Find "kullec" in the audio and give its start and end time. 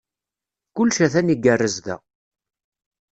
0.75-0.99